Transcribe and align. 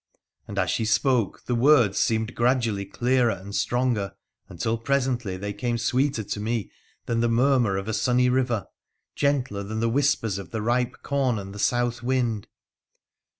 And 0.47 0.57
as 0.57 0.71
she 0.71 0.83
spoke 0.83 1.43
the 1.45 1.53
words 1.53 1.99
seemed 1.99 2.33
gradually 2.33 2.87
clearer 2.87 3.29
and 3.33 3.53
stronger, 3.53 4.13
until 4.49 4.75
presently 4.79 5.37
they 5.37 5.53
came 5.53 5.77
sweeter 5.77 6.23
to 6.23 6.39
me 6.39 6.71
than 7.05 7.19
the 7.19 7.29
murmur 7.29 7.77
of 7.77 7.87
a 7.87 7.93
sunny 7.93 8.27
river— 8.27 8.65
gentler 9.15 9.61
than 9.61 9.79
the 9.79 9.87
whispers 9.87 10.39
of 10.39 10.49
the 10.49 10.63
ripe 10.63 11.03
corn 11.03 11.37
and 11.37 11.53
the 11.53 11.59
south 11.59 12.01
wind. 12.01 12.47